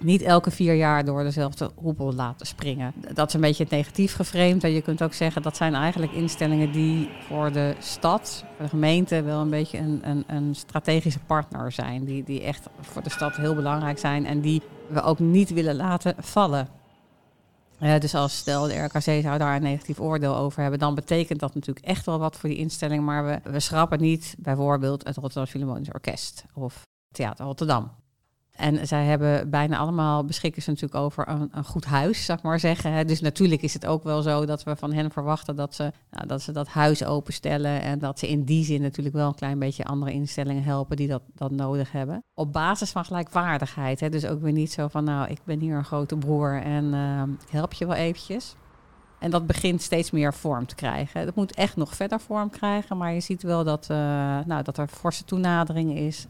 [0.00, 2.92] niet elke vier jaar door dezelfde hoepel laten springen.
[3.14, 4.64] Dat is een beetje het negatief geframed.
[4.64, 8.70] En je kunt ook zeggen dat zijn eigenlijk instellingen die voor de stad, voor de
[8.70, 12.04] gemeente, wel een beetje een, een, een strategische partner zijn.
[12.04, 15.76] Die, die echt voor de stad heel belangrijk zijn en die we ook niet willen
[15.76, 16.77] laten vallen.
[17.80, 21.40] Uh, dus als stel de RKC zou daar een negatief oordeel over hebben, dan betekent
[21.40, 23.04] dat natuurlijk echt wel wat voor die instelling.
[23.04, 27.90] Maar we, we schrappen niet bijvoorbeeld het Rotterdam Philharmonisch Orkest of Theater Rotterdam.
[28.58, 32.44] En zij hebben bijna allemaal beschikken ze natuurlijk over een, een goed huis, zou ik
[32.44, 33.06] maar zeggen.
[33.06, 36.26] Dus natuurlijk is het ook wel zo dat we van hen verwachten dat ze, nou,
[36.26, 37.80] dat ze dat huis openstellen.
[37.80, 41.08] En dat ze in die zin natuurlijk wel een klein beetje andere instellingen helpen die
[41.08, 42.24] dat, dat nodig hebben.
[42.34, 44.00] Op basis van gelijkwaardigheid.
[44.00, 44.08] Hè?
[44.08, 46.94] Dus ook weer niet zo van, nou, ik ben hier een grote broer en
[47.46, 48.56] ik help je wel eventjes.
[49.18, 51.26] En dat begint steeds meer vorm te krijgen.
[51.26, 53.96] Dat moet echt nog verder vorm krijgen, maar je ziet wel dat, uh,
[54.46, 56.26] nou, dat er forse toenadering is.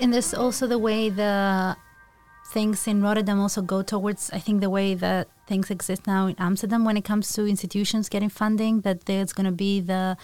[0.00, 1.76] And there's also the way the
[2.50, 6.36] things in Rotterdam also go towards, I think, the way that things exist now in
[6.38, 10.16] Amsterdam when it comes to institutions getting funding, that there's going to be the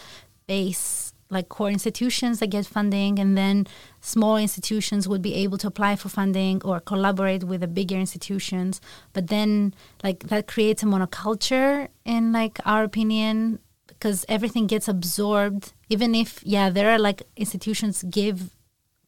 [0.47, 3.67] base, like core institutions that get funding, and then
[4.01, 8.81] small institutions would be able to apply for funding or collaborate with the bigger institutions.
[9.13, 15.73] But then, like, that creates a monoculture, in like our opinion, because everything gets absorbed
[15.89, 18.51] even if yeah there are like institutions give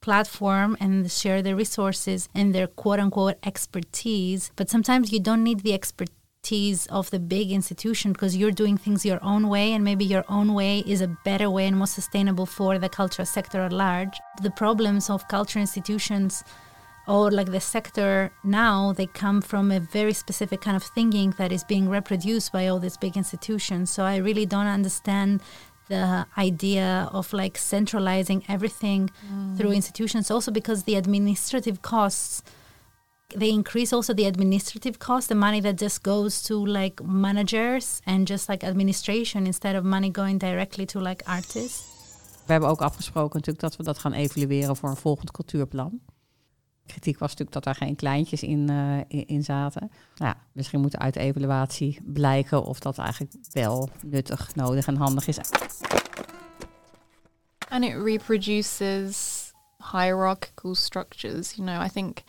[0.01, 4.51] platform and share their resources and their quote unquote expertise.
[4.57, 9.05] But sometimes you don't need the expertise of the big institution because you're doing things
[9.05, 12.47] your own way and maybe your own way is a better way and more sustainable
[12.47, 14.19] for the cultural sector at large.
[14.43, 16.45] The problems of culture institutions
[17.07, 21.53] or like the sector now they come from a very specific kind of thinking that
[21.53, 25.41] is being reproduced by all these big institutions so i really don't understand
[25.89, 29.57] the idea of like centralizing everything mm.
[29.57, 32.43] through institutions also because the administrative costs
[33.37, 38.27] they increase also the administrative cost the money that just goes to like managers and
[38.27, 41.95] just like administration instead of money going directly to like artists
[42.47, 46.01] we hebben ook afgesproken natuurlijk dat we dat gaan evalueren voor een volgend cultuurplan
[46.87, 49.91] Kritiek was natuurlijk dat daar geen kleintjes in, uh, in, zaten.
[50.17, 54.97] Nou, ja, misschien moet uit de evaluatie blijken of dat eigenlijk wel nuttig, nodig en
[54.97, 55.39] handig is.
[57.69, 59.53] And it reproduces
[59.93, 61.53] hierarchical structures.
[61.53, 62.23] You know, I think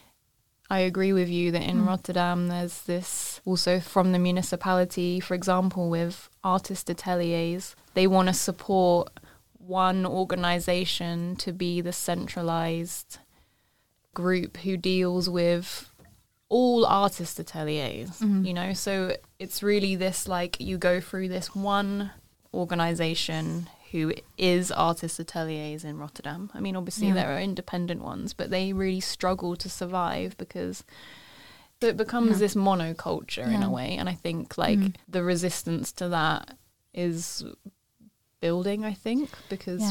[0.69, 1.87] I agree with you that in mm.
[1.87, 8.33] Rotterdam there's this also from the municipality, for example, with artist ateliers, they want to
[8.33, 9.09] support
[9.57, 13.19] one organization to be the centralized
[14.17, 15.91] group who deals with
[16.49, 18.43] all artist ateliers, mm-hmm.
[18.45, 18.73] you know?
[18.73, 22.09] So it's really this like you go through this one
[22.51, 26.49] organization who is artist ateliers in Rotterdam.
[26.55, 27.13] I mean, obviously yeah.
[27.13, 30.83] there are independent ones, but they really struggle to survive because
[31.79, 32.37] so it becomes yeah.
[32.37, 33.55] this monoculture yeah.
[33.55, 33.95] in a way.
[33.99, 34.95] And I think like mm.
[35.07, 36.57] the resistance to that
[36.91, 37.45] is
[38.41, 39.83] building, I think, because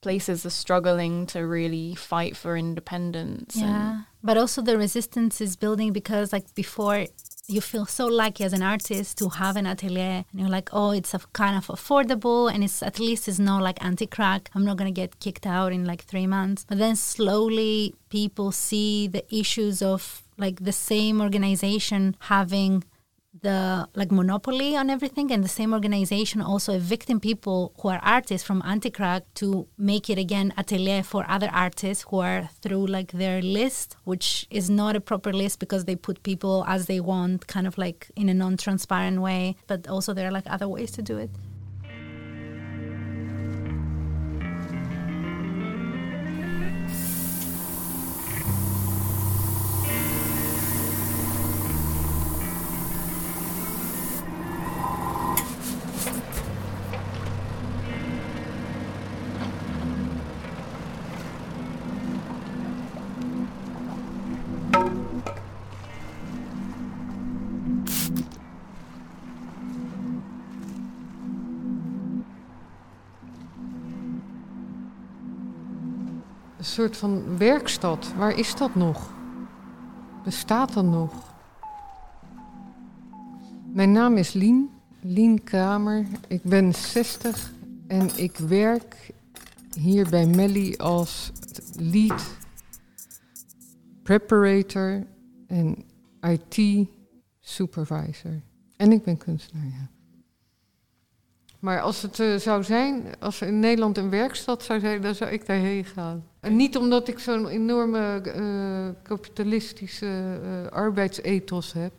[0.00, 3.56] places are struggling to really fight for independence.
[3.56, 7.06] Yeah, but also the resistance is building because, like before,
[7.46, 10.90] you feel so lucky as an artist to have an atelier, and you're like, oh,
[10.90, 14.50] it's a kind of affordable, and it's at least it's not like anti-crack.
[14.54, 16.64] I'm not gonna get kicked out in like three months.
[16.68, 22.84] But then slowly, people see the issues of like the same organization having
[23.42, 28.46] the like monopoly on everything and the same organization also evicting people who are artists
[28.46, 33.40] from anti-crack to make it again atelier for other artists who are through like their
[33.42, 37.66] list which is not a proper list because they put people as they want kind
[37.66, 41.16] of like in a non-transparent way but also there are like other ways to do
[41.16, 41.30] it
[76.78, 78.12] soort van werkstad.
[78.16, 79.12] Waar is dat nog?
[80.24, 81.34] Bestaat dat nog?
[83.72, 84.70] Mijn naam is Lien,
[85.00, 86.06] Lien Kramer.
[86.28, 87.52] Ik ben 60
[87.86, 89.10] en ik werk
[89.72, 91.32] hier bij Melly als
[91.78, 92.22] lead
[94.02, 95.06] preparator
[95.46, 95.84] en
[96.20, 96.88] IT
[97.40, 98.40] supervisor.
[98.76, 99.88] En ik ben kunstenaar, ja.
[101.58, 105.14] Maar als het eh, zou zijn, als er in Nederland een werkstad zou zijn, dan
[105.14, 106.27] zou ik daarheen gaan.
[106.40, 111.92] En niet omdat ik zo'n enorme eh, kapitalistische eh, arbeidsethos heb.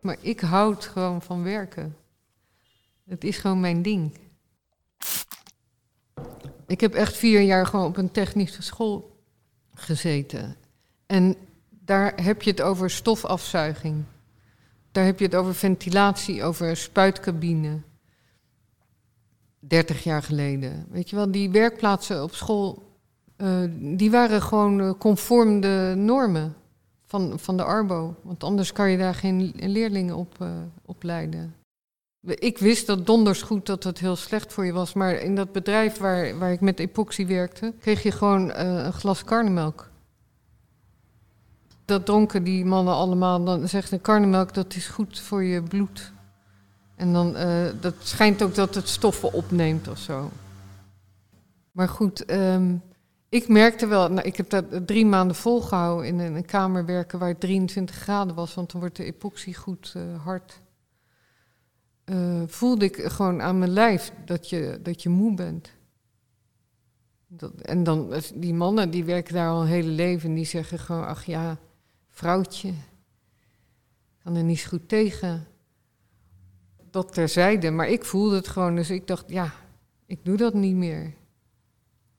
[0.00, 1.96] Maar ik houd gewoon van werken.
[3.04, 4.18] Het is gewoon mijn ding.
[6.66, 9.16] Ik heb echt vier jaar gewoon op een technische school
[9.74, 10.56] gezeten.
[11.06, 11.36] En
[11.68, 14.04] daar heb je het over stofafzuiging.
[14.92, 17.80] Daar heb je het over ventilatie, over spuitcabine.
[19.58, 20.86] 30 jaar geleden.
[20.90, 22.82] Weet je wel, die werkplaatsen op school,
[23.36, 26.54] eh, die waren gewoon eh, conform de normen
[27.06, 28.14] van, van de Arbo.
[28.22, 30.48] Want anders kan je daar geen leerlingen op eh,
[30.84, 31.54] opleiden.
[32.20, 34.92] Ik wist dat donders goed dat het heel slecht voor je was.
[34.92, 39.24] Maar in dat bedrijf waar, waar ik met epoxy werkte, kreeg je gewoon een glas
[39.24, 39.90] karnemelk.
[41.84, 43.44] Dat dronken die mannen allemaal.
[43.44, 46.12] Dan zegt een karnemelk dat is goed voor je bloed.
[46.96, 47.36] En dan,
[47.80, 50.30] dat schijnt ook dat het stoffen opneemt of zo.
[51.70, 52.74] Maar goed, ehm,
[53.34, 57.28] ik merkte wel, nou, ik heb dat drie maanden volgehouden in een, kamer werken waar
[57.28, 60.60] het 23 graden was, want dan wordt de epoxy goed eh, hard.
[62.04, 65.72] Eh, voelde ik gewoon aan mijn lijf dat je, dat je moe bent.
[67.26, 70.44] Dat, en dan, eh, die mannen die werken daar al een hele leven en die
[70.44, 71.58] zeggen gewoon, ach ja,
[72.08, 72.72] vrouwtje,
[74.22, 75.46] kan er niet goed tegen
[76.90, 77.70] dat terzijde.
[77.70, 79.52] Maar ik voelde het gewoon, dus ik dacht, ja,
[80.06, 81.14] ik doe dat niet meer.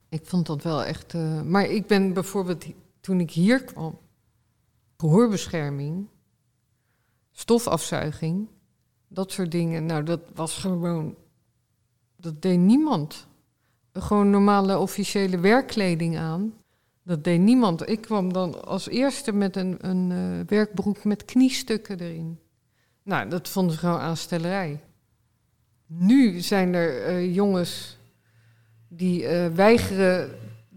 [0.08, 1.14] Ik vond dat wel echt.
[1.14, 2.64] eh, maar ik ben bijvoorbeeld,
[3.00, 3.98] toen ik hier kwam,
[4.96, 6.06] gehoorbescherming,
[7.32, 8.48] stofafzuiging,
[9.08, 9.86] dat soort dingen.
[9.86, 11.14] Nou, dat was gewoon.
[12.16, 13.26] Dat deed niemand.
[13.92, 16.54] Gewoon normale officiële werkkleding aan.
[17.02, 17.88] Dat deed niemand.
[17.88, 22.38] Ik kwam dan als eerste met een, een eh, werkbroek met kniestukken erin.
[23.02, 24.80] Nou, dat vonden ze gewoon aanstellerij.
[25.86, 27.95] Nu zijn er eh, jongens
[28.88, 30.30] die eh, weigeren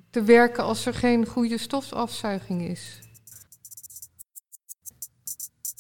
[0.10, 3.00] te werken als er geen goede stofafzuiging is.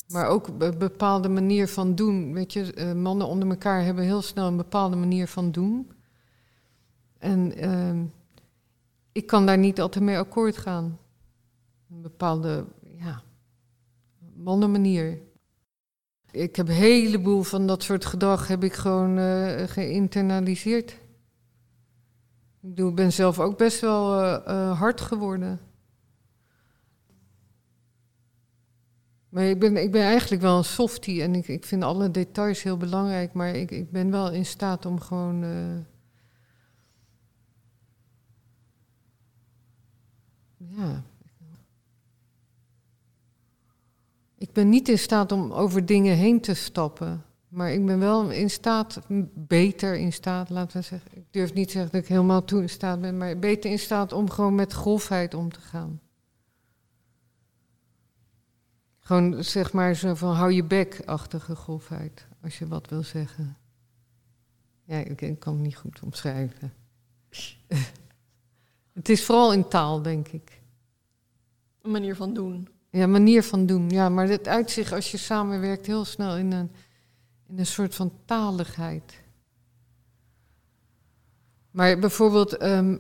[0.08, 2.34] Maar ook een bepaalde manier van doen.
[2.34, 5.92] Weet je, eh, mannen onder elkaar hebben heel snel een bepaalde manier van doen.
[7.18, 8.04] En ehm,
[9.12, 11.00] ik kan daar niet altijd mee akkoord gaan.
[11.92, 12.66] Een bepaalde,
[12.98, 13.22] ja,
[14.36, 15.20] mannenmanier.
[16.32, 20.99] Ik heb een heleboel van dat soort gedrag heb ik gewoon eh, geïnternaliseerd.
[22.72, 25.59] Ik ik ben zelf ook best wel eh, eh, hard geworden.
[29.30, 32.63] Maar ik ben, ik ben eigenlijk wel een softie en ik, ik vind alle details
[32.63, 35.43] heel belangrijk, maar ik, ik ben wel in staat om gewoon.
[35.43, 35.78] eh,
[40.57, 41.03] ja.
[44.38, 47.24] Ik ben niet in staat om over dingen heen te stappen.
[47.50, 49.02] Maar ik ben wel in staat,
[49.34, 51.12] beter in staat, laten we zeggen.
[51.14, 53.80] Ik durf niet te zeggen dat ik helemaal toe in staat ben, maar beter in
[53.80, 56.02] staat om gewoon met grofheid om te gaan.
[59.00, 63.58] Gewoon zeg maar zo van hou je bek-achtige grofheid, als je wat wil zeggen.
[64.84, 66.74] Ja, ik, ik kan het niet goed omschrijven.
[68.93, 70.62] Het is vooral in taal, denk ik.
[71.82, 72.68] Een manier van doen.
[72.89, 73.89] Ja, manier van doen.
[73.89, 76.72] Ja, maar het uitzicht als je samenwerkt heel snel in een,
[77.50, 79.22] in een soort van taligheid.
[81.72, 82.97] Maar bijvoorbeeld, ehm,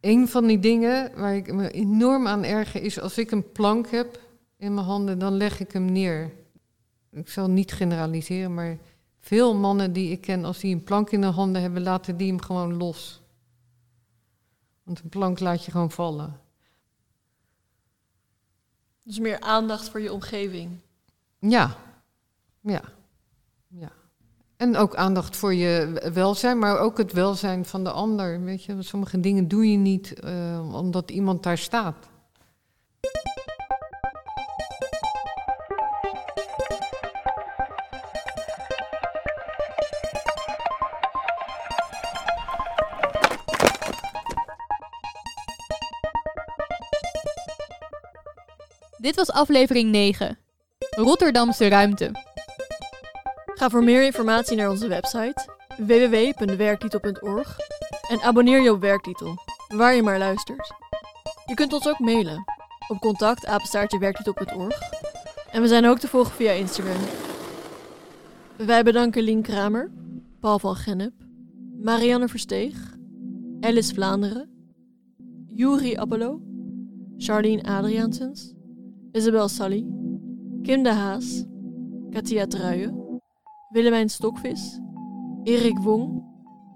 [0.00, 3.88] een van die dingen waar ik me enorm aan erger is als ik een plank
[3.88, 4.20] heb
[4.56, 6.32] in mijn handen, dan leg ik hem neer.
[7.10, 8.78] Ik zal niet generaliseren, maar
[9.20, 12.28] veel mannen die ik ken, als die een plank in de handen hebben, laten die
[12.28, 13.22] hem gewoon los.
[14.82, 16.40] Want een plank laat je gewoon vallen.
[19.02, 20.70] Dus meer aandacht voor je omgeving.
[21.38, 21.76] Ja,
[22.60, 22.82] ja,
[23.68, 23.90] ja.
[24.56, 28.40] En ook aandacht voor je welzijn, maar ook het welzijn van de ander.
[28.40, 32.08] Weet je, sommige dingen doe je niet eh, omdat iemand daar staat.
[48.96, 50.38] Dit was aflevering 9.
[50.90, 52.27] Rotterdamse ruimte.
[53.58, 57.56] Ga voor meer informatie naar onze website www.werktitel.org
[58.08, 59.34] en abonneer je op Werktitel,
[59.68, 60.74] waar je maar luistert.
[61.46, 62.44] Je kunt ons ook mailen
[62.88, 64.80] op contactapenstaartjewerktitel.org
[65.50, 67.00] en we zijn ook te volgen via Instagram.
[68.56, 69.90] Wij bedanken Lien Kramer,
[70.40, 71.12] Paul van Gennep,
[71.82, 72.96] Marianne Versteeg,
[73.60, 74.48] Alice Vlaanderen,
[75.46, 76.40] Juri Appelo,
[77.16, 78.54] Charlene Adriaansens,
[79.12, 79.86] Isabel Sally,
[80.62, 81.44] Kim de Haas,
[82.10, 83.07] Katia Truijen,
[83.68, 84.78] Willemijn Stokvis,
[85.42, 86.24] Erik Wong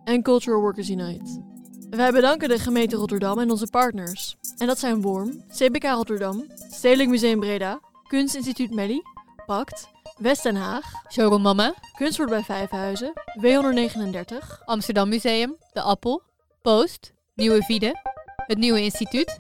[0.05, 1.43] en Cultural Workers Unite.
[1.91, 4.37] Wij bedanken de gemeente Rotterdam en onze partners.
[4.59, 9.03] En dat zijn Worm, CBK Rotterdam, Stedelijk Museum Breda, Kunstinstituut Melly,
[9.47, 9.89] Pact,
[10.19, 16.23] West Den Haag, Showroom Mama, Kunstwoord bij Vijfhuizen, W139, Amsterdam Museum, De Appel,
[16.63, 18.01] Post, Nieuwe Vide,
[18.37, 19.35] het Nieuwe Instituut,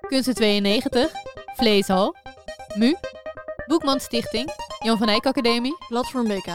[0.00, 1.12] Kunsten 92,
[1.54, 2.16] Vleeshal,
[2.74, 2.94] MU,
[3.66, 6.48] Boekman Stichting, Jan van Eyck Academie, Platform BK,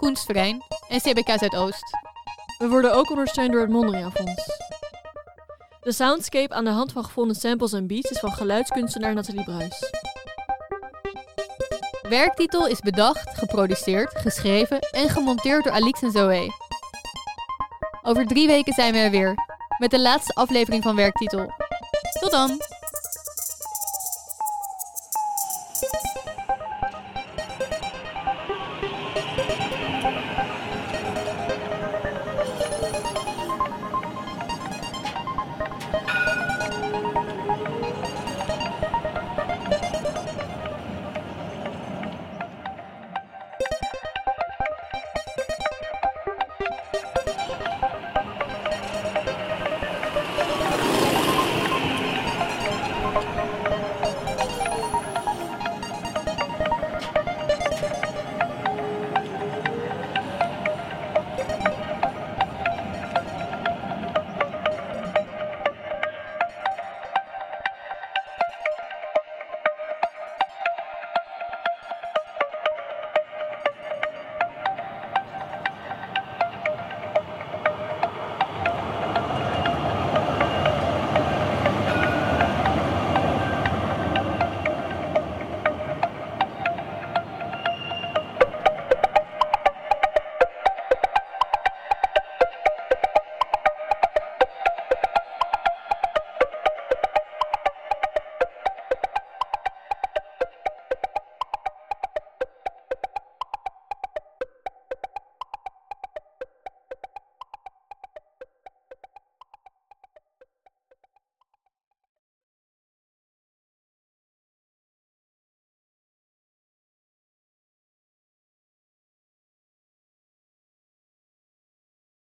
[0.00, 1.84] Koenstverein en CBK Zuidoost.
[2.58, 4.44] We worden ook ondersteund door het Mondriaan Fonds.
[5.82, 9.90] De soundscape aan de hand van gevonden samples en beats is van geluidskunstenaar Nathalie Bruis.
[12.08, 16.52] Werktitel is bedacht, geproduceerd, geschreven en gemonteerd door Alix en Zoe.
[18.02, 19.34] Over drie weken zijn we er weer
[19.78, 21.52] met de laatste aflevering van Werktitel.
[22.20, 22.60] Tot dan!